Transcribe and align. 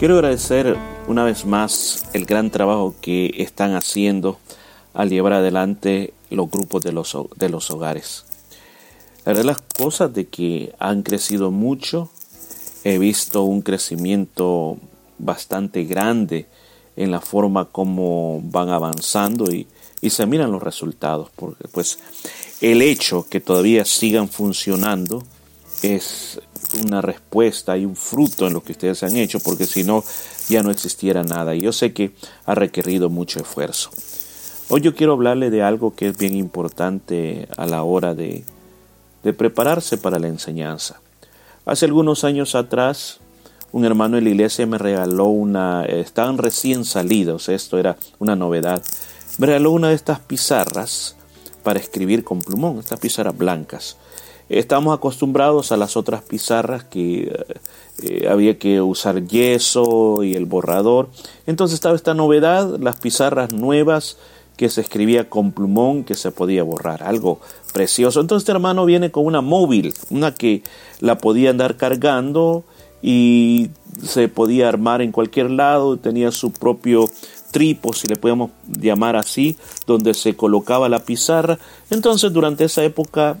Quiero 0.00 0.14
agradecer 0.14 0.78
una 1.08 1.24
vez 1.24 1.44
más 1.44 2.06
el 2.14 2.24
gran 2.24 2.48
trabajo 2.48 2.94
que 3.02 3.34
están 3.36 3.74
haciendo 3.74 4.38
al 4.94 5.10
llevar 5.10 5.34
adelante 5.34 6.14
los 6.30 6.50
grupos 6.50 6.82
de 6.82 6.92
los, 6.92 7.14
de 7.36 7.50
los 7.50 7.70
hogares. 7.70 8.24
La 9.26 9.34
verdad 9.34 9.44
las 9.44 9.60
cosas 9.60 10.14
de 10.14 10.26
que 10.26 10.72
han 10.78 11.02
crecido 11.02 11.50
mucho, 11.50 12.10
he 12.82 12.96
visto 12.96 13.42
un 13.42 13.60
crecimiento 13.60 14.78
bastante 15.18 15.84
grande 15.84 16.46
en 16.96 17.10
la 17.10 17.20
forma 17.20 17.66
como 17.66 18.40
van 18.42 18.70
avanzando 18.70 19.52
y, 19.52 19.66
y 20.00 20.08
se 20.08 20.24
miran 20.24 20.50
los 20.50 20.62
resultados, 20.62 21.28
porque 21.36 21.68
pues 21.68 21.98
el 22.62 22.80
hecho 22.80 23.26
que 23.28 23.42
todavía 23.42 23.84
sigan 23.84 24.30
funcionando 24.30 25.22
es 25.82 26.40
una 26.74 27.00
respuesta 27.00 27.76
y 27.76 27.84
un 27.84 27.96
fruto 27.96 28.46
en 28.46 28.52
lo 28.52 28.62
que 28.62 28.72
ustedes 28.72 29.02
han 29.02 29.16
hecho, 29.16 29.40
porque 29.40 29.66
si 29.66 29.84
no, 29.84 30.04
ya 30.48 30.62
no 30.62 30.70
existiera 30.70 31.22
nada. 31.22 31.54
Y 31.54 31.60
yo 31.60 31.72
sé 31.72 31.92
que 31.92 32.12
ha 32.46 32.54
requerido 32.54 33.10
mucho 33.10 33.40
esfuerzo. 33.40 33.90
Hoy 34.68 34.80
yo 34.82 34.94
quiero 34.94 35.14
hablarle 35.14 35.50
de 35.50 35.62
algo 35.62 35.94
que 35.94 36.08
es 36.08 36.16
bien 36.16 36.36
importante 36.36 37.48
a 37.56 37.66
la 37.66 37.82
hora 37.82 38.14
de, 38.14 38.44
de 39.22 39.32
prepararse 39.32 39.98
para 39.98 40.18
la 40.18 40.28
enseñanza. 40.28 41.00
Hace 41.66 41.86
algunos 41.86 42.24
años 42.24 42.54
atrás, 42.54 43.20
un 43.72 43.84
hermano 43.84 44.16
de 44.16 44.22
la 44.22 44.30
iglesia 44.30 44.66
me 44.66 44.78
regaló 44.78 45.26
una, 45.26 45.84
estaban 45.84 46.38
recién 46.38 46.84
salidos, 46.84 47.48
esto 47.48 47.78
era 47.78 47.96
una 48.18 48.34
novedad, 48.36 48.82
me 49.38 49.46
regaló 49.46 49.72
una 49.72 49.88
de 49.88 49.94
estas 49.94 50.20
pizarras 50.20 51.16
para 51.62 51.78
escribir 51.78 52.24
con 52.24 52.40
plumón, 52.40 52.78
estas 52.78 52.98
pizarras 52.98 53.36
blancas. 53.36 53.96
Estamos 54.50 54.92
acostumbrados 54.92 55.70
a 55.70 55.76
las 55.76 55.96
otras 55.96 56.22
pizarras 56.22 56.82
que 56.82 57.32
eh, 58.02 58.28
había 58.28 58.58
que 58.58 58.80
usar 58.80 59.24
yeso 59.24 60.24
y 60.24 60.34
el 60.34 60.44
borrador. 60.44 61.08
Entonces 61.46 61.74
estaba 61.74 61.94
esta 61.94 62.14
novedad, 62.14 62.76
las 62.80 62.96
pizarras 62.96 63.52
nuevas 63.52 64.16
que 64.56 64.68
se 64.68 64.80
escribía 64.80 65.30
con 65.30 65.52
plumón 65.52 66.02
que 66.02 66.16
se 66.16 66.32
podía 66.32 66.64
borrar, 66.64 67.04
algo 67.04 67.38
precioso. 67.72 68.20
Entonces 68.20 68.42
este 68.42 68.52
hermano 68.52 68.84
viene 68.86 69.12
con 69.12 69.24
una 69.24 69.40
móvil, 69.40 69.94
una 70.10 70.34
que 70.34 70.64
la 70.98 71.16
podía 71.16 71.50
andar 71.50 71.76
cargando 71.76 72.64
y 73.00 73.70
se 74.02 74.26
podía 74.26 74.68
armar 74.68 75.00
en 75.00 75.12
cualquier 75.12 75.48
lado, 75.48 75.96
tenía 75.96 76.32
su 76.32 76.52
propio 76.52 77.08
tripo, 77.52 77.92
si 77.92 78.08
le 78.08 78.16
podemos 78.16 78.50
llamar 78.66 79.14
así, 79.14 79.56
donde 79.86 80.12
se 80.12 80.34
colocaba 80.34 80.88
la 80.88 81.04
pizarra. 81.04 81.60
Entonces 81.88 82.32
durante 82.32 82.64
esa 82.64 82.82
época 82.82 83.38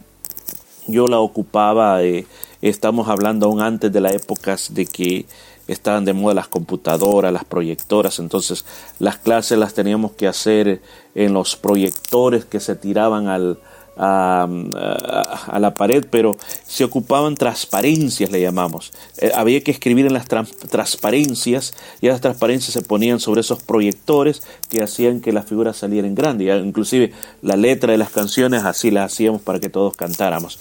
yo 0.92 1.06
la 1.06 1.18
ocupaba, 1.18 2.02
eh, 2.02 2.26
estamos 2.62 3.08
hablando 3.08 3.46
aún 3.46 3.60
antes 3.60 3.92
de 3.92 4.00
las 4.00 4.14
épocas 4.14 4.74
de 4.74 4.86
que 4.86 5.26
estaban 5.66 6.04
de 6.04 6.12
moda 6.12 6.34
las 6.34 6.48
computadoras, 6.48 7.32
las 7.32 7.44
proyectoras, 7.44 8.18
entonces 8.18 8.64
las 8.98 9.18
clases 9.18 9.58
las 9.58 9.74
teníamos 9.74 10.12
que 10.12 10.26
hacer 10.26 10.82
en 11.14 11.32
los 11.32 11.56
proyectores 11.56 12.44
que 12.44 12.60
se 12.60 12.74
tiraban 12.74 13.28
al, 13.28 13.58
a, 14.02 15.58
la 15.58 15.74
pared, 15.74 16.04
pero 16.10 16.36
se 16.66 16.84
ocupaban 16.84 17.34
transparencias, 17.34 18.30
le 18.30 18.40
llamamos. 18.40 18.92
Eh, 19.18 19.30
había 19.34 19.62
que 19.62 19.70
escribir 19.70 20.06
en 20.06 20.14
las 20.14 20.26
transparencias 20.26 21.74
y 22.00 22.08
las 22.08 22.22
transparencias 22.22 22.72
se 22.72 22.82
ponían 22.82 23.20
sobre 23.20 23.42
esos 23.42 23.62
proyectores 23.62 24.42
que 24.70 24.82
hacían 24.82 25.20
que 25.20 25.32
las 25.32 25.46
figuras 25.46 25.76
salieran 25.76 26.14
grandes. 26.14 26.64
Inclusive 26.64 27.12
la 27.42 27.56
letra 27.56 27.92
de 27.92 27.98
las 27.98 28.10
canciones 28.10 28.64
así 28.64 28.90
las 28.90 29.12
hacíamos 29.12 29.42
para 29.42 29.60
que 29.60 29.68
todos 29.68 29.94
cantáramos. 29.96 30.58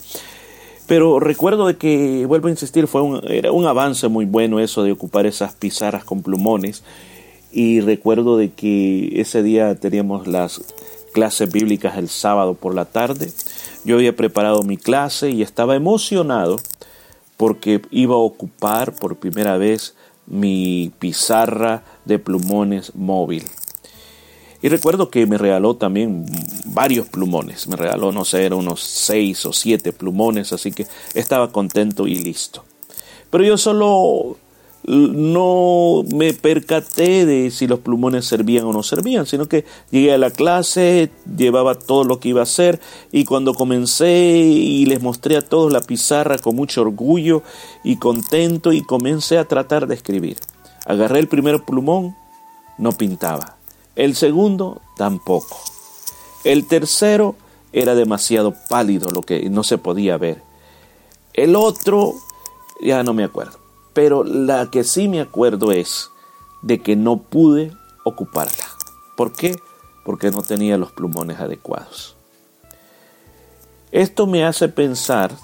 Pero 0.86 1.20
recuerdo 1.20 1.68
de 1.68 1.78
que, 1.78 2.26
vuelvo 2.26 2.48
a 2.48 2.52
insistir, 2.52 2.88
fue 2.88 3.04
un, 3.04 3.22
era 3.30 3.52
un 3.52 3.66
avance 3.68 4.08
muy 4.08 4.26
bueno 4.26 4.60
eso 4.60 4.84
de 4.84 4.92
ocupar 4.92 5.26
esas 5.28 5.54
pizarras 5.54 6.04
con 6.04 6.24
plumones. 6.24 6.84
Y 7.52 7.80
recuerdo 7.82 8.38
de 8.38 8.52
que 8.52 9.22
ese 9.22 9.42
día 9.44 9.76
teníamos 9.76 10.28
las 10.28 10.62
clases 11.14 11.52
bíblicas 11.52 11.98
el 11.98 12.10
sábado 12.10 12.54
por 12.54 12.76
la 12.76 12.86
tarde. 12.86 13.32
Yo 13.86 13.96
había 13.96 14.16
preparado 14.16 14.64
mi 14.64 14.78
clase 14.78 15.32
y 15.32 15.42
estaba 15.42 15.76
emocionado 15.76 16.58
porque 17.38 17.82
iba 17.92 18.16
a 18.16 18.20
ocupar 18.20 18.96
por 18.96 19.18
primera 19.18 19.58
vez 19.58 19.96
mi 20.28 20.92
pizarra 21.00 21.84
de 22.06 22.20
plumones 22.20 22.96
móvil. 22.96 23.46
Y 24.62 24.68
recuerdo 24.68 25.10
que 25.10 25.26
me 25.26 25.38
regaló 25.38 25.76
también 25.76 26.26
varios 26.66 27.08
plumones. 27.08 27.68
Me 27.68 27.78
regaló, 27.78 28.12
no 28.12 28.26
sé, 28.26 28.54
unos 28.54 28.82
seis 28.82 29.46
o 29.46 29.54
siete 29.54 29.94
plumones, 29.94 30.52
así 30.52 30.72
que 30.72 30.86
estaba 31.14 31.52
contento 31.52 32.08
y 32.08 32.16
listo. 32.16 32.66
Pero 33.30 33.44
yo 33.46 33.58
solo 33.58 34.38
no 34.84 36.04
me 36.14 36.34
percaté 36.34 37.26
de 37.26 37.52
si 37.52 37.68
los 37.68 37.80
plumones 37.80 38.26
servían 38.26 38.66
o 38.66 38.74
no 38.74 38.82
servían, 38.82 39.26
sino 39.26 39.48
que 39.48 39.66
llegué 39.92 40.14
a 40.14 40.18
la 40.18 40.32
clase, 40.32 41.12
llevaba 41.38 41.76
todo 41.76 42.04
lo 42.04 42.20
que 42.20 42.30
iba 42.30 42.40
a 42.40 42.44
hacer 42.44 42.80
y 43.12 43.26
cuando 43.26 43.54
comencé 43.54 44.38
y 44.38 44.86
les 44.86 45.02
mostré 45.02 45.38
a 45.38 45.42
todos 45.42 45.72
la 45.72 45.82
pizarra 45.82 46.38
con 46.38 46.56
mucho 46.56 46.82
orgullo 46.82 47.44
y 47.84 47.98
contento 47.98 48.72
y 48.72 48.82
comencé 48.82 49.38
a 49.38 49.46
tratar 49.46 49.88
de 49.88 49.96
escribir. 49.96 50.38
Agarré 50.86 51.20
el 51.20 51.28
primer 51.28 51.64
plumón, 51.64 52.16
no 52.78 52.94
pintaba. 52.94 53.58
El 53.96 54.16
segundo, 54.16 54.82
tampoco. 54.96 55.60
El 56.44 56.68
tercero 56.68 57.36
era 57.74 57.96
demasiado 57.96 58.56
pálido, 58.70 59.10
lo 59.10 59.22
que 59.22 59.50
no 59.50 59.64
se 59.64 59.78
podía 59.78 60.18
ver. 60.18 60.42
El 61.34 61.56
otro, 61.56 62.16
ya 62.82 63.04
no 63.04 63.14
me 63.14 63.24
acuerdo. 63.24 63.69
Pero 64.00 64.24
la 64.24 64.72
que 64.72 64.86
sí 64.86 65.10
me 65.10 65.20
acuerdo 65.20 65.74
es 65.74 66.10
de 66.62 66.80
que 66.80 66.96
no 66.96 67.18
pude 67.18 67.74
ocuparla. 68.06 68.64
¿Por 69.18 69.34
qué? 69.34 69.58
Porque 70.06 70.32
no 70.32 70.42
tenía 70.42 70.78
los 70.78 70.94
plumones 70.94 71.42
adecuados. 71.42 72.16
Esto 73.92 74.26
me 74.26 74.46
hace 74.46 74.70
pensar 74.70 75.36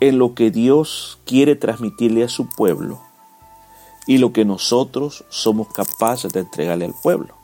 en 0.00 0.16
lo 0.16 0.34
que 0.34 0.50
Dios 0.50 1.18
quiere 1.26 1.54
transmitirle 1.54 2.24
a 2.24 2.30
su 2.30 2.48
pueblo 2.48 2.98
y 4.06 4.16
lo 4.16 4.32
que 4.32 4.46
nosotros 4.46 5.26
somos 5.28 5.68
capaces 5.68 6.32
de 6.32 6.40
entregarle 6.40 6.86
al 6.86 6.94
pueblo. 7.02 7.34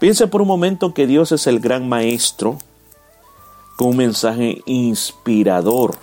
Piense 0.00 0.28
por 0.28 0.40
un 0.40 0.48
momento 0.48 0.94
que 0.94 1.06
Dios 1.06 1.30
es 1.30 1.46
el 1.46 1.60
gran 1.60 1.90
maestro 1.90 2.56
con 3.76 3.88
un 3.88 3.98
mensaje 3.98 4.62
inspirador 4.64 5.98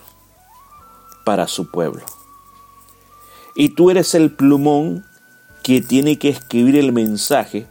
para 1.31 1.47
su 1.47 1.71
pueblo. 1.71 2.03
Y 3.55 3.69
tú 3.69 3.89
eres 3.89 4.15
el 4.15 4.35
plumón 4.35 5.05
que 5.63 5.79
tiene 5.79 6.19
que 6.19 6.27
escribir 6.27 6.75
el 6.75 6.91
mensaje 6.91 7.67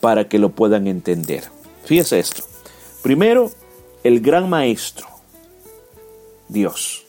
para 0.00 0.28
que 0.28 0.40
lo 0.40 0.48
puedan 0.48 0.88
entender. 0.88 1.44
Fíjese 1.84 2.18
esto. 2.18 2.42
Primero, 3.00 3.52
el 4.02 4.18
gran 4.18 4.50
maestro, 4.50 5.06
Dios, 6.48 7.04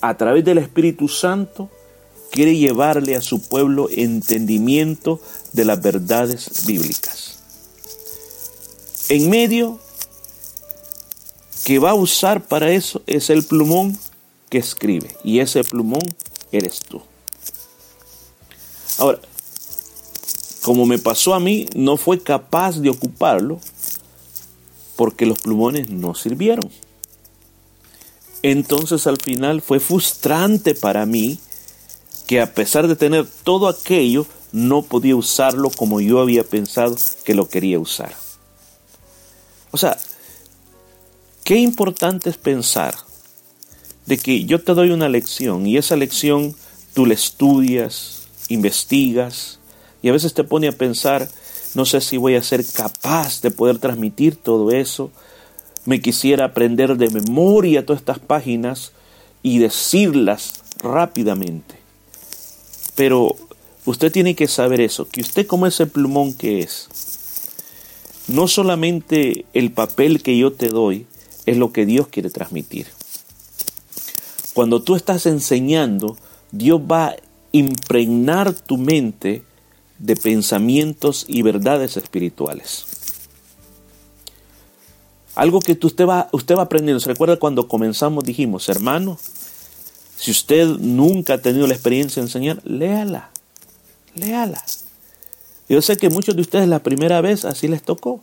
a 0.00 0.16
través 0.16 0.46
del 0.46 0.56
Espíritu 0.56 1.08
Santo, 1.08 1.68
quiere 2.30 2.56
llevarle 2.56 3.16
a 3.16 3.20
su 3.20 3.46
pueblo 3.46 3.88
entendimiento 3.90 5.20
de 5.52 5.66
las 5.66 5.82
verdades 5.82 6.64
bíblicas. 6.64 7.38
En 9.10 9.28
medio 9.28 9.78
que 11.66 11.78
va 11.78 11.90
a 11.90 11.94
usar 11.94 12.46
para 12.46 12.70
eso 12.70 13.02
es 13.06 13.28
el 13.28 13.44
plumón 13.44 13.98
que 14.54 14.58
escribe. 14.58 15.16
Y 15.24 15.40
ese 15.40 15.64
plumón 15.64 16.14
eres 16.52 16.78
tú. 16.78 17.02
Ahora, 18.98 19.18
como 20.62 20.86
me 20.86 21.00
pasó 21.00 21.34
a 21.34 21.40
mí, 21.40 21.66
no 21.74 21.96
fue 21.96 22.22
capaz 22.22 22.78
de 22.78 22.88
ocuparlo 22.88 23.58
porque 24.94 25.26
los 25.26 25.40
plumones 25.40 25.90
no 25.90 26.14
sirvieron. 26.14 26.70
Entonces 28.44 29.08
al 29.08 29.16
final 29.16 29.60
fue 29.60 29.80
frustrante 29.80 30.76
para 30.76 31.04
mí 31.04 31.40
que 32.28 32.40
a 32.40 32.54
pesar 32.54 32.86
de 32.86 32.94
tener 32.94 33.26
todo 33.42 33.66
aquello, 33.66 34.24
no 34.52 34.82
podía 34.82 35.16
usarlo 35.16 35.68
como 35.68 36.00
yo 36.00 36.20
había 36.20 36.44
pensado 36.44 36.94
que 37.24 37.34
lo 37.34 37.48
quería 37.48 37.80
usar. 37.80 38.14
O 39.72 39.78
sea, 39.78 39.98
qué 41.42 41.56
importante 41.56 42.30
es 42.30 42.36
pensar 42.36 43.03
de 44.06 44.18
que 44.18 44.44
yo 44.44 44.60
te 44.62 44.74
doy 44.74 44.90
una 44.90 45.08
lección 45.08 45.66
y 45.66 45.76
esa 45.76 45.96
lección 45.96 46.54
tú 46.92 47.06
la 47.06 47.14
estudias, 47.14 48.26
investigas 48.48 49.58
y 50.02 50.08
a 50.08 50.12
veces 50.12 50.34
te 50.34 50.44
pone 50.44 50.68
a 50.68 50.72
pensar, 50.72 51.28
no 51.74 51.86
sé 51.86 52.00
si 52.00 52.16
voy 52.16 52.36
a 52.36 52.42
ser 52.42 52.64
capaz 52.64 53.40
de 53.40 53.50
poder 53.50 53.78
transmitir 53.78 54.36
todo 54.36 54.70
eso, 54.70 55.10
me 55.86 56.00
quisiera 56.00 56.46
aprender 56.46 56.96
de 56.96 57.10
memoria 57.10 57.84
todas 57.84 58.00
estas 58.00 58.18
páginas 58.18 58.92
y 59.42 59.58
decirlas 59.58 60.62
rápidamente. 60.78 61.76
Pero 62.94 63.36
usted 63.84 64.12
tiene 64.12 64.34
que 64.34 64.48
saber 64.48 64.80
eso, 64.80 65.08
que 65.08 65.20
usted 65.20 65.46
como 65.46 65.66
ese 65.66 65.86
plumón 65.86 66.32
que 66.32 66.60
es, 66.60 66.88
no 68.28 68.48
solamente 68.48 69.44
el 69.52 69.70
papel 69.72 70.22
que 70.22 70.38
yo 70.38 70.52
te 70.52 70.68
doy 70.68 71.06
es 71.44 71.56
lo 71.56 71.72
que 71.72 71.84
Dios 71.84 72.08
quiere 72.08 72.30
transmitir. 72.30 72.86
Cuando 74.54 74.82
tú 74.82 74.96
estás 74.96 75.26
enseñando, 75.26 76.16
Dios 76.50 76.80
va 76.80 77.16
impregnar 77.54 78.52
tu 78.52 78.76
mente 78.78 79.44
de 80.00 80.16
pensamientos 80.16 81.24
y 81.28 81.42
verdades 81.42 81.96
espirituales. 81.96 82.84
Algo 85.36 85.60
que 85.60 85.78
usted 85.80 86.04
va, 86.04 86.28
usted 86.32 86.56
va 86.56 86.62
aprendiendo. 86.62 86.98
¿Se 86.98 87.08
recuerda 87.08 87.36
cuando 87.36 87.68
comenzamos 87.68 88.24
dijimos, 88.24 88.68
hermano, 88.68 89.18
si 90.16 90.32
usted 90.32 90.66
nunca 90.66 91.34
ha 91.34 91.38
tenido 91.38 91.68
la 91.68 91.74
experiencia 91.74 92.20
de 92.20 92.26
enseñar, 92.26 92.60
léala, 92.64 93.30
léala. 94.16 94.60
Yo 95.68 95.80
sé 95.80 95.96
que 95.96 96.10
muchos 96.10 96.34
de 96.34 96.42
ustedes 96.42 96.66
la 96.66 96.82
primera 96.82 97.20
vez 97.20 97.44
así 97.44 97.68
les 97.68 97.82
tocó. 97.82 98.20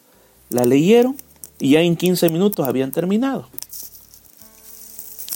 La 0.49 0.65
leyeron 0.65 1.15
y 1.57 1.71
ya 1.71 1.81
en 1.81 1.95
15 1.95 2.27
minutos 2.29 2.67
habían 2.67 2.91
terminado. 2.91 3.47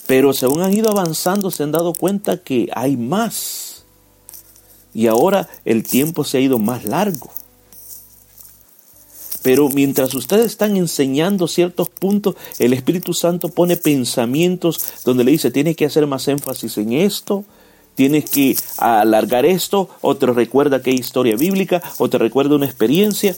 Pero 0.07 0.33
según 0.33 0.61
han 0.61 0.73
ido 0.73 0.89
avanzando 0.89 1.51
se 1.51 1.63
han 1.63 1.71
dado 1.71 1.93
cuenta 1.93 2.37
que 2.37 2.69
hay 2.75 2.97
más. 2.97 3.85
Y 4.93 5.07
ahora 5.07 5.49
el 5.65 5.83
tiempo 5.83 6.23
se 6.23 6.37
ha 6.37 6.41
ido 6.41 6.59
más 6.59 6.85
largo. 6.85 7.29
Pero 9.45 9.69
mientras 9.69 10.15
ustedes 10.15 10.47
están 10.47 10.75
enseñando 10.75 11.47
ciertos 11.47 11.89
puntos, 11.89 12.35
el 12.57 12.73
Espíritu 12.73 13.13
Santo 13.13 13.49
pone 13.49 13.77
pensamientos 13.77 14.79
donde 15.05 15.23
le 15.23 15.31
dice, 15.31 15.51
tienes 15.51 15.75
que 15.75 15.85
hacer 15.85 16.07
más 16.07 16.27
énfasis 16.27 16.79
en 16.79 16.93
esto, 16.93 17.45
tienes 17.93 18.27
que 18.27 18.55
alargar 18.77 19.45
esto, 19.45 19.87
o 20.01 20.15
te 20.17 20.25
recuerda 20.25 20.81
que 20.81 20.89
hay 20.89 20.97
historia 20.97 21.35
bíblica, 21.35 21.83
o 21.99 22.09
te 22.09 22.17
recuerda 22.17 22.55
una 22.55 22.65
experiencia. 22.65 23.35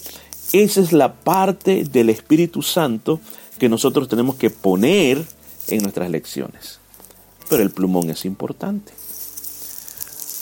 Esa 0.54 0.80
es 0.80 0.94
la 0.94 1.14
parte 1.14 1.84
del 1.84 2.10
Espíritu 2.10 2.62
Santo 2.62 3.20
que 3.60 3.68
nosotros 3.68 4.08
tenemos 4.08 4.36
que 4.36 4.50
poner 4.50 5.26
en 5.70 5.82
nuestras 5.82 6.10
lecciones. 6.10 6.80
Pero 7.50 7.64
el 7.64 7.72
plumón 7.72 8.10
es 8.10 8.26
importante. 8.26 8.94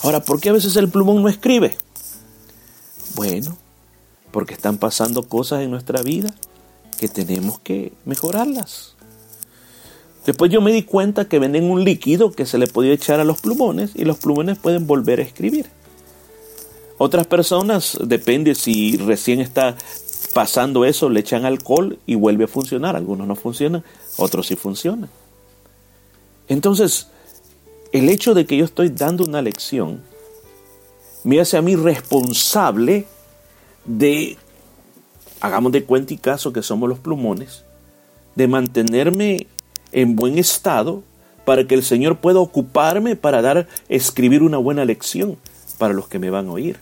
Ahora, 0.04 0.24
¿por 0.24 0.39
qué 0.39 0.50
a 0.50 0.54
veces 0.54 0.75
el 0.75 0.89
plumón 0.89 1.22
no 1.22 1.30
escribe? 1.30 1.75
Bueno, 3.16 3.57
porque 4.31 4.54
están 4.54 4.77
pasando 4.77 5.24
cosas 5.24 5.62
en 5.62 5.72
nuestra 5.72 6.01
vida 6.01 6.33
que 7.00 7.07
tenemos 7.07 7.60
que 7.60 7.94
mejorarlas. 8.06 8.95
Después 10.25 10.51
yo 10.51 10.60
me 10.60 10.72
di 10.72 10.83
cuenta 10.83 11.25
que 11.25 11.39
venden 11.39 11.69
un 11.69 11.83
líquido 11.83 12.31
que 12.31 12.45
se 12.45 12.57
le 12.57 12.68
podía 12.68 12.94
echar 12.94 13.19
a 13.19 13.24
los 13.24 13.39
plumones 13.39 13.92
y 13.94 14.06
los 14.06 14.18
plumones 14.18 14.57
pueden 14.57 14.88
volver 14.88 15.19
a 15.19 15.24
escribir. 15.24 15.68
Otras 16.98 17.28
personas, 17.28 17.98
depende 18.04 18.56
si 18.56 18.98
recién 18.98 19.39
está 19.39 19.75
pasando 20.36 20.84
eso, 20.84 21.08
le 21.08 21.22
echan 21.22 21.46
alcohol 21.46 21.98
y 22.06 22.16
vuelve 22.16 22.44
a 22.44 22.50
funcionar. 22.50 22.98
Algunos 22.98 23.26
no 23.26 23.38
funcionan, 23.38 23.86
otros 24.18 24.48
sí 24.48 24.58
funcionan. 24.58 25.10
Entonces, 26.50 27.08
el 27.94 28.10
hecho 28.10 28.34
de 28.34 28.46
que 28.46 28.58
yo 28.58 28.66
estoy 28.66 28.90
dando 28.90 29.24
una 29.24 29.42
lección 29.42 30.02
me 31.24 31.40
hace 31.40 31.56
a 31.56 31.62
mí 31.62 31.78
responsable 31.78 33.06
de, 33.86 34.38
hagamos 35.40 35.72
de 35.72 35.86
cuenta 35.86 36.14
y 36.14 36.18
caso 36.18 36.52
que 36.52 36.62
somos 36.62 36.90
los 36.90 37.00
plumones, 37.00 37.64
de 38.36 38.50
mantenerme 38.50 39.48
en 39.94 40.18
buen 40.18 40.38
estado 40.38 41.02
para 41.46 41.66
que 41.66 41.76
el 41.76 41.84
Señor 41.84 42.18
pueda 42.18 42.40
ocuparme 42.40 43.16
para 43.16 43.42
dar, 43.42 43.70
escribir 43.88 44.44
una 44.44 44.58
buena 44.58 44.84
lección 44.84 45.38
para 45.78 45.94
los 45.94 46.10
que 46.10 46.20
me 46.20 46.30
van 46.30 46.50
a 46.50 46.52
oír. 46.52 46.78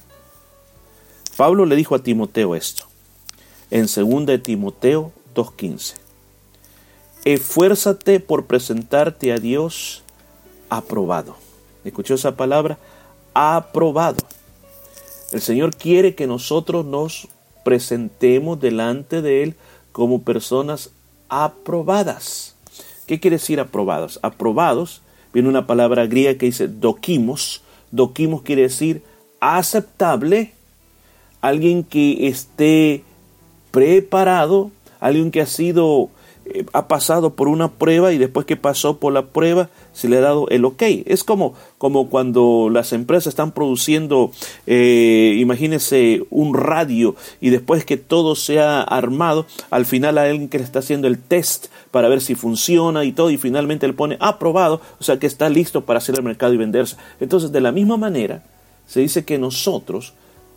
Pablo 1.37 1.67
le 1.67 1.75
dijo 1.75 1.93
a 1.93 1.99
Timoteo 1.99 2.55
esto, 2.55 2.87
en 3.71 3.87
2 3.87 4.25
de 4.25 4.37
Timoteo 4.37 5.11
2.15. 5.35 5.95
Esfuérzate 7.25 8.19
por 8.19 8.45
presentarte 8.45 9.31
a 9.31 9.37
Dios 9.37 10.03
aprobado. 10.69 11.35
¿Escuchó 11.85 12.15
esa 12.15 12.35
palabra? 12.35 12.77
Aprobado. 13.33 14.17
El 15.31 15.41
Señor 15.41 15.75
quiere 15.75 16.15
que 16.15 16.27
nosotros 16.27 16.85
nos 16.85 17.27
presentemos 17.63 18.59
delante 18.59 19.21
de 19.21 19.43
Él 19.43 19.55
como 19.91 20.23
personas 20.23 20.91
aprobadas. 21.29 22.55
¿Qué 23.07 23.19
quiere 23.19 23.37
decir 23.37 23.59
aprobados? 23.59 24.19
Aprobados, 24.21 25.01
viene 25.33 25.49
una 25.49 25.65
palabra 25.65 26.05
griega 26.05 26.37
que 26.37 26.47
dice 26.47 26.67
dokimos. 26.67 27.63
Dokimos 27.91 28.43
quiere 28.43 28.63
decir 28.63 29.03
aceptable, 29.39 30.53
alguien 31.41 31.83
que 31.83 32.27
esté 32.27 33.03
preparado, 33.73 34.69
alguien 34.99 35.31
que 35.31 35.41
ha 35.41 35.47
sido 35.47 36.11
eh, 36.45 36.65
ha 36.73 36.87
pasado 36.87 37.35
por 37.35 37.47
una 37.47 37.71
prueba 37.71 38.13
y 38.13 38.17
después 38.17 38.45
que 38.45 38.55
pasó 38.55 38.97
por 38.97 39.13
la 39.13 39.27
prueba 39.27 39.69
se 39.93 40.09
le 40.09 40.17
ha 40.17 40.21
dado 40.21 40.47
el 40.49 40.63
ok. 40.63 40.83
Es 41.05 41.23
como, 41.23 41.55
como 41.79 42.09
cuando 42.09 42.69
las 42.69 42.93
empresas 42.93 43.27
están 43.27 43.51
produciendo, 43.51 44.31
eh, 44.67 45.37
imagínese, 45.39 46.21
un 46.29 46.53
radio 46.53 47.15
y 47.41 47.49
después 47.49 47.83
que 47.83 47.97
todo 47.97 48.35
se 48.35 48.59
ha 48.59 48.81
armado, 48.81 49.47
al 49.71 49.87
final 49.87 50.19
hay 50.19 50.31
alguien 50.31 50.49
que 50.49 50.59
le 50.59 50.65
está 50.65 50.79
haciendo 50.79 51.07
el 51.07 51.17
test 51.17 51.67
para 51.89 52.09
ver 52.09 52.21
si 52.21 52.35
funciona 52.35 53.05
y 53.05 53.11
todo 53.11 53.31
y 53.31 53.37
finalmente 53.37 53.87
le 53.87 53.93
pone 53.93 54.17
aprobado, 54.19 54.81
o 54.99 55.03
sea 55.03 55.17
que 55.17 55.27
está 55.27 55.49
listo 55.49 55.85
para 55.85 55.97
hacer 55.97 56.15
el 56.15 56.23
mercado 56.23 56.53
y 56.53 56.57
venderse. 56.57 56.97
Entonces, 57.19 57.51
de 57.51 57.61
la 57.61 57.71
misma 57.71 57.97
manera, 57.97 58.43
se 58.85 58.99
dice 58.99 59.25
que 59.25 59.39
nosotros 59.39 60.13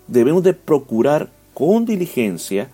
debemos 0.09 0.43
de 0.43 0.53
procurar 0.53 1.31
con 1.55 1.87
diligencia 1.87 2.69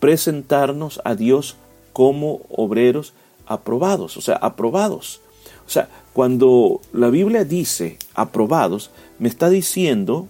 presentarnos 0.00 1.00
a 1.04 1.14
Dios 1.14 1.56
como 1.92 2.40
obreros 2.48 3.12
aprobados, 3.46 4.16
o 4.16 4.20
sea, 4.20 4.36
aprobados. 4.36 5.20
O 5.66 5.70
sea, 5.70 5.88
cuando 6.12 6.80
la 6.92 7.10
Biblia 7.10 7.44
dice 7.44 7.98
aprobados, 8.14 8.90
me 9.18 9.28
está 9.28 9.48
diciendo 9.48 10.26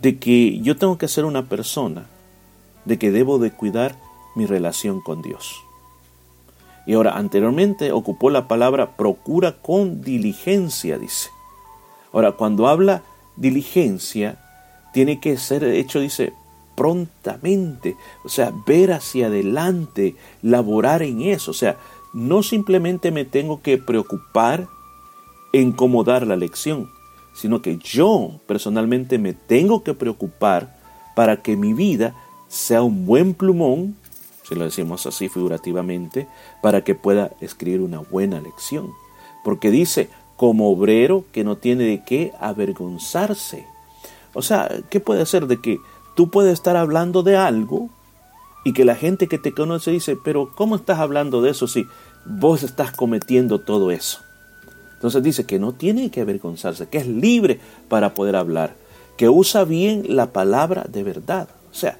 de 0.00 0.18
que 0.18 0.60
yo 0.60 0.76
tengo 0.76 0.98
que 0.98 1.08
ser 1.08 1.24
una 1.24 1.48
persona, 1.48 2.06
de 2.84 2.98
que 2.98 3.10
debo 3.10 3.38
de 3.38 3.50
cuidar 3.50 3.96
mi 4.34 4.46
relación 4.46 5.00
con 5.00 5.22
Dios. 5.22 5.56
Y 6.86 6.94
ahora, 6.94 7.16
anteriormente 7.16 7.92
ocupó 7.92 8.30
la 8.30 8.48
palabra 8.48 8.96
procura 8.96 9.60
con 9.60 10.02
diligencia, 10.02 10.98
dice. 10.98 11.30
Ahora, 12.12 12.32
cuando 12.32 12.68
habla 12.68 13.02
diligencia, 13.36 14.38
tiene 14.92 15.20
que 15.20 15.36
ser 15.36 15.62
hecho, 15.64 16.00
dice, 16.00 16.32
prontamente, 16.74 17.96
o 18.24 18.28
sea, 18.28 18.52
ver 18.66 18.92
hacia 18.92 19.26
adelante, 19.26 20.14
laborar 20.42 21.02
en 21.02 21.22
eso, 21.22 21.50
o 21.50 21.54
sea, 21.54 21.76
no 22.12 22.42
simplemente 22.42 23.10
me 23.10 23.24
tengo 23.24 23.62
que 23.62 23.78
preocupar 23.78 24.68
en 25.52 25.72
cómo 25.72 26.04
dar 26.04 26.26
la 26.26 26.36
lección, 26.36 26.90
sino 27.34 27.62
que 27.62 27.78
yo 27.78 28.40
personalmente 28.46 29.18
me 29.18 29.32
tengo 29.32 29.82
que 29.82 29.94
preocupar 29.94 30.78
para 31.14 31.42
que 31.42 31.56
mi 31.56 31.72
vida 31.72 32.14
sea 32.48 32.82
un 32.82 33.06
buen 33.06 33.34
plumón, 33.34 33.96
si 34.42 34.54
lo 34.54 34.64
decimos 34.64 35.06
así 35.06 35.28
figurativamente, 35.28 36.26
para 36.62 36.82
que 36.82 36.94
pueda 36.94 37.30
escribir 37.40 37.80
una 37.80 38.00
buena 38.00 38.40
lección. 38.40 38.90
Porque 39.44 39.70
dice, 39.70 40.08
como 40.36 40.70
obrero 40.70 41.24
que 41.32 41.44
no 41.44 41.56
tiene 41.56 41.84
de 41.84 42.02
qué 42.02 42.32
avergonzarse. 42.40 43.66
O 44.32 44.42
sea, 44.42 44.68
¿qué 44.88 44.98
puede 44.98 45.26
ser 45.26 45.46
de 45.46 45.60
que 45.60 45.78
Tú 46.20 46.28
puedes 46.28 46.52
estar 46.52 46.76
hablando 46.76 47.22
de 47.22 47.38
algo 47.38 47.88
y 48.62 48.74
que 48.74 48.84
la 48.84 48.94
gente 48.94 49.26
que 49.26 49.38
te 49.38 49.54
conoce 49.54 49.90
dice, 49.90 50.18
pero 50.22 50.52
¿cómo 50.54 50.76
estás 50.76 50.98
hablando 50.98 51.40
de 51.40 51.48
eso 51.48 51.66
si 51.66 51.86
vos 52.26 52.62
estás 52.62 52.92
cometiendo 52.92 53.58
todo 53.58 53.90
eso? 53.90 54.18
Entonces 54.96 55.22
dice 55.22 55.46
que 55.46 55.58
no 55.58 55.72
tiene 55.72 56.10
que 56.10 56.20
avergonzarse, 56.20 56.90
que 56.90 56.98
es 56.98 57.06
libre 57.06 57.58
para 57.88 58.12
poder 58.12 58.36
hablar, 58.36 58.74
que 59.16 59.30
usa 59.30 59.64
bien 59.64 60.14
la 60.14 60.26
palabra 60.26 60.84
de 60.86 61.02
verdad. 61.02 61.48
O 61.72 61.74
sea, 61.74 61.96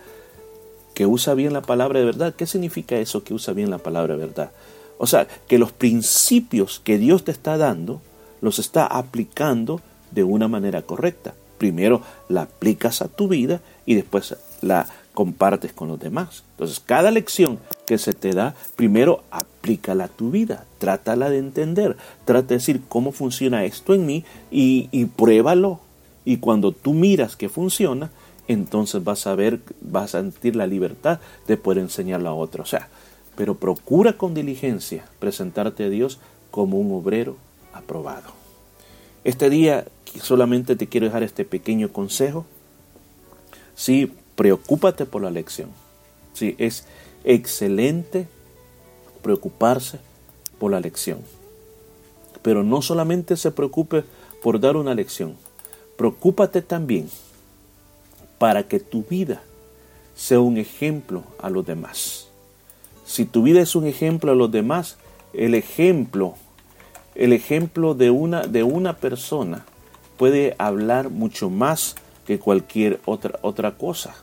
que 0.93 1.07
usa 1.07 1.33
bien 1.33 1.55
la 1.55 1.63
palabra 1.63 2.01
de 2.01 2.05
verdad. 2.05 2.35
¿Qué 2.35 2.45
significa 2.45 2.99
eso 2.99 3.25
que 3.25 3.33
usa 3.33 3.55
bien 3.55 3.71
la 3.71 3.79
palabra 3.79 4.19
de 4.19 4.27
verdad? 4.27 4.51
O 4.99 5.07
sea, 5.07 5.29
que 5.49 5.59
los 5.59 5.73
principios 5.73 6.79
que 6.85 6.99
Dios 6.99 7.25
te 7.25 7.31
está 7.31 7.57
dando 7.57 8.03
los 8.43 8.59
está 8.59 8.85
aplicando 8.85 9.81
de 10.11 10.25
una 10.25 10.47
manera 10.47 10.83
correcta. 10.83 11.33
Primero 11.61 12.01
la 12.31 12.43
aplicas 12.45 13.03
a 13.03 13.09
tu 13.09 13.29
vida 13.29 13.61
y 13.85 13.95
después 13.95 14.35
la 14.63 14.87
compartes 15.13 15.75
con 15.75 15.89
los 15.89 16.01
demás. 16.01 16.43
Entonces, 16.53 16.81
cada 16.81 17.11
lección 17.11 17.59
que 17.85 17.99
se 17.99 18.15
te 18.15 18.31
da, 18.31 18.55
primero 18.77 19.25
aplícala 19.31 20.05
a 20.05 20.09
tu 20.09 20.31
vida, 20.31 20.65
trátala 20.79 21.29
de 21.29 21.37
entender, 21.37 21.99
trata 22.25 22.49
de 22.49 22.55
decir 22.55 22.81
cómo 22.89 23.13
funciona 23.13 23.67
esto 23.67 23.93
en 23.93 24.07
mí 24.07 24.25
y, 24.51 25.05
pruébalo. 25.05 25.81
Y 26.25 26.39
cuando 26.39 26.73
tú 26.73 26.95
miras 26.95 27.37
que 27.37 27.51
funciona, 27.51 28.11
entonces 28.49 29.05
vas 29.05 29.27
a 29.27 29.35
ver, 29.35 29.61
vas 29.83 30.15
a 30.15 30.23
sentir 30.23 30.57
la 30.57 30.67
libertad 30.67 31.21
de 31.47 31.59
poder 31.59 31.83
enseñarlo 31.83 32.31
a 32.31 32.35
otros. 32.35 32.69
O 32.69 32.71
sea, 32.71 32.89
pero 33.37 33.57
procura 33.57 34.15
con 34.15 34.33
diligencia 34.33 35.05
presentarte 35.19 35.85
a 35.85 35.91
Dios 35.91 36.21
como 36.51 36.79
un 36.79 36.91
obrero 36.99 37.37
aprobado. 37.75 38.40
Este 39.25 39.51
día 39.51 39.87
solamente 40.21 40.77
te 40.77 40.87
quiero 40.87 41.07
dejar 41.07 41.23
este 41.23 41.45
pequeño 41.45 41.93
consejo 41.93 42.47
Sí, 43.81 44.13
preocúpate 44.37 45.07
por 45.07 45.23
la 45.23 45.31
lección. 45.31 45.71
Sí, 46.35 46.55
es 46.59 46.85
excelente 47.25 48.29
preocuparse 49.23 50.01
por 50.59 50.71
la 50.71 50.81
lección. 50.81 51.21
Pero 52.43 52.63
no 52.63 52.83
solamente 52.83 53.39
se 53.39 53.53
preocupe 53.53 54.05
por 54.43 54.61
dar 54.61 54.77
una 54.77 54.95
lección, 54.95 55.35
preocúpate 55.97 56.61
también 56.61 57.09
para 58.37 58.69
que 58.69 58.81
tu 58.81 59.03
vida 59.03 59.41
sea 60.15 60.41
un 60.41 60.59
ejemplo 60.59 61.25
a 61.39 61.49
los 61.49 61.65
demás. 61.65 62.29
Si 63.07 63.25
tu 63.25 63.43
vida 63.43 63.63
es 63.63 63.75
un 63.75 63.87
ejemplo 63.87 64.33
a 64.33 64.35
los 64.35 64.53
demás, 64.53 64.99
el 65.33 65.55
ejemplo, 65.55 66.35
el 67.15 67.33
ejemplo 67.33 67.95
de 67.95 68.11
una, 68.11 68.43
de 68.43 68.63
una 68.63 68.97
persona 68.97 69.65
puede 70.17 70.55
hablar 70.59 71.11
mucho 71.11 71.51
más 71.51 71.97
que 72.27 72.39
cualquier 72.39 73.01
otra, 73.05 73.39
otra 73.43 73.77
cosa. 73.77 74.15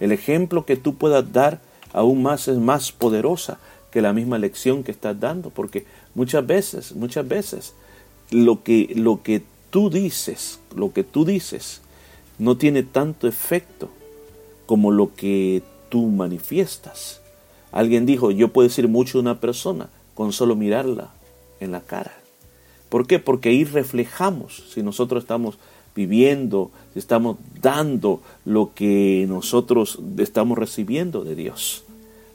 El 0.00 0.12
ejemplo 0.12 0.64
que 0.64 0.76
tú 0.76 0.96
puedas 0.96 1.32
dar 1.32 1.60
aún 1.92 2.22
más 2.22 2.48
es 2.48 2.58
más 2.58 2.92
poderosa 2.92 3.58
que 3.90 4.02
la 4.02 4.12
misma 4.12 4.38
lección 4.38 4.82
que 4.82 4.90
estás 4.90 5.20
dando, 5.20 5.50
porque 5.50 5.84
muchas 6.14 6.46
veces, 6.46 6.94
muchas 6.94 7.28
veces, 7.28 7.74
lo 8.30 8.62
que, 8.62 8.92
lo 8.96 9.22
que 9.22 9.42
tú 9.70 9.90
dices, 9.90 10.60
lo 10.74 10.92
que 10.92 11.04
tú 11.04 11.24
dices, 11.24 11.82
no 12.38 12.56
tiene 12.56 12.82
tanto 12.82 13.28
efecto 13.28 13.90
como 14.66 14.90
lo 14.90 15.14
que 15.14 15.62
tú 15.90 16.06
manifiestas. 16.06 17.20
Alguien 17.70 18.06
dijo, 18.06 18.30
yo 18.30 18.48
puedo 18.48 18.68
decir 18.68 18.88
mucho 18.88 19.18
de 19.18 19.22
una 19.22 19.40
persona 19.40 19.88
con 20.14 20.32
solo 20.32 20.56
mirarla 20.56 21.10
en 21.60 21.72
la 21.72 21.80
cara. 21.80 22.21
¿Por 22.92 23.06
qué? 23.06 23.18
Porque 23.18 23.48
ahí 23.48 23.64
reflejamos 23.64 24.64
si 24.68 24.82
nosotros 24.82 25.22
estamos 25.22 25.56
viviendo, 25.96 26.70
si 26.92 26.98
estamos 26.98 27.38
dando 27.62 28.20
lo 28.44 28.74
que 28.74 29.24
nosotros 29.30 29.98
estamos 30.18 30.58
recibiendo 30.58 31.24
de 31.24 31.34
Dios. 31.34 31.84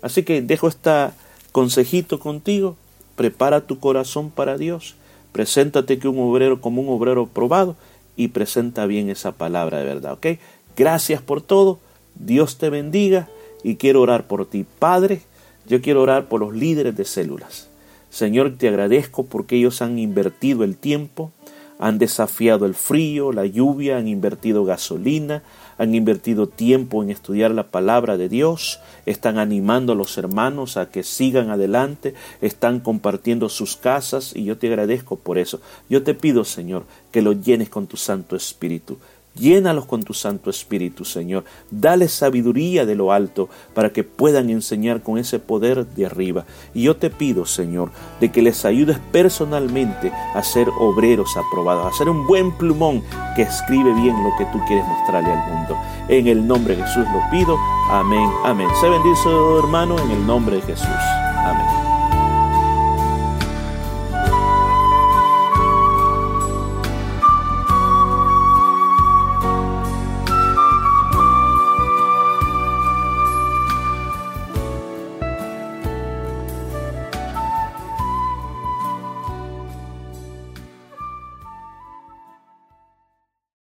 Así 0.01 0.23
que 0.23 0.41
dejo 0.41 0.67
este 0.67 1.09
consejito 1.51 2.19
contigo, 2.19 2.75
prepara 3.15 3.67
tu 3.67 3.79
corazón 3.79 4.31
para 4.31 4.57
Dios, 4.57 4.95
preséntate 5.31 5.99
que 5.99 6.07
un 6.07 6.17
obrero 6.17 6.59
como 6.59 6.81
un 6.81 6.89
obrero 6.89 7.27
probado 7.27 7.75
y 8.15 8.29
presenta 8.29 8.87
bien 8.87 9.11
esa 9.11 9.33
palabra 9.33 9.77
de 9.77 9.85
verdad, 9.85 10.13
¿ok? 10.13 10.39
Gracias 10.75 11.21
por 11.21 11.43
todo, 11.43 11.77
Dios 12.15 12.57
te 12.57 12.71
bendiga 12.71 13.29
y 13.63 13.75
quiero 13.75 14.01
orar 14.01 14.25
por 14.25 14.47
ti, 14.47 14.65
Padre, 14.79 15.21
yo 15.67 15.83
quiero 15.83 16.01
orar 16.01 16.25
por 16.25 16.39
los 16.39 16.55
líderes 16.55 16.97
de 16.97 17.05
células. 17.05 17.69
Señor, 18.09 18.55
te 18.57 18.67
agradezco 18.67 19.25
porque 19.25 19.57
ellos 19.57 19.81
han 19.81 19.99
invertido 19.99 20.63
el 20.63 20.77
tiempo, 20.77 21.31
han 21.79 21.99
desafiado 21.99 22.65
el 22.65 22.73
frío, 22.73 23.31
la 23.31 23.45
lluvia, 23.45 23.97
han 23.97 24.07
invertido 24.07 24.65
gasolina, 24.65 25.43
han 25.77 25.93
invertido 25.93 26.47
tiempo 26.47 27.03
en 27.03 27.11
estudiar 27.11 27.51
la 27.51 27.67
palabra 27.67 28.17
de 28.17 28.29
Dios, 28.29 28.79
están 29.05 29.37
animando 29.37 29.93
a 29.93 29.95
los 29.95 30.17
hermanos 30.17 30.77
a 30.77 30.89
que 30.89 31.03
sigan 31.03 31.51
adelante, 31.51 32.15
están 32.41 32.79
compartiendo 32.79 33.47
sus 33.49 33.77
casas 33.77 34.35
y 34.35 34.43
yo 34.43 34.57
te 34.57 34.67
agradezco 34.67 35.17
por 35.17 35.37
eso. 35.37 35.61
Yo 35.89 36.01
te 36.03 36.15
pido, 36.15 36.45
Señor, 36.45 36.85
que 37.11 37.21
lo 37.21 37.33
llenes 37.33 37.69
con 37.69 37.85
tu 37.85 37.97
Santo 37.97 38.35
Espíritu. 38.35 38.97
Llénalos 39.37 39.85
con 39.85 40.03
tu 40.03 40.13
Santo 40.13 40.49
Espíritu, 40.49 41.05
Señor. 41.05 41.43
Dale 41.69 42.07
sabiduría 42.07 42.85
de 42.85 42.95
lo 42.95 43.11
alto 43.11 43.49
para 43.73 43.91
que 43.91 44.03
puedan 44.03 44.49
enseñar 44.49 45.01
con 45.01 45.17
ese 45.17 45.39
poder 45.39 45.85
de 45.85 46.05
arriba. 46.05 46.45
Y 46.73 46.83
yo 46.83 46.95
te 46.95 47.09
pido, 47.09 47.45
Señor, 47.45 47.91
de 48.19 48.31
que 48.31 48.41
les 48.41 48.65
ayudes 48.65 48.97
personalmente 49.11 50.11
a 50.33 50.43
ser 50.43 50.67
obreros 50.79 51.35
aprobados, 51.37 51.85
a 51.85 51.97
ser 51.97 52.09
un 52.09 52.25
buen 52.27 52.51
plumón 52.57 53.03
que 53.35 53.43
escribe 53.43 53.93
bien 53.93 54.15
lo 54.23 54.35
que 54.37 54.45
tú 54.45 54.59
quieres 54.67 54.85
mostrarle 54.85 55.31
al 55.31 55.53
mundo. 55.53 55.77
En 56.09 56.27
el 56.27 56.47
nombre 56.47 56.75
de 56.75 56.83
Jesús 56.83 57.05
lo 57.13 57.31
pido. 57.31 57.57
Amén, 57.89 58.29
amén. 58.43 58.67
Se 58.79 58.89
bendice, 58.89 59.29
hermano, 59.59 59.97
en 59.99 60.11
el 60.11 60.25
nombre 60.25 60.55
de 60.57 60.61
Jesús. 60.63 60.87
Amén. 60.87 61.86